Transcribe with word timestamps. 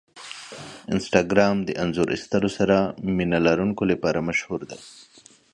انسټاګرام 0.93 1.55
د 1.63 1.69
انځور 1.83 2.07
ایستلو 2.13 2.49
سره 2.57 2.77
مینه 3.15 3.39
لرونکو 3.47 3.83
لپاره 3.91 4.25
مشهور 4.29 4.61
دی. 4.69 4.79